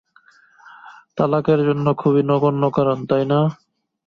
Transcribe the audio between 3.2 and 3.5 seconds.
না।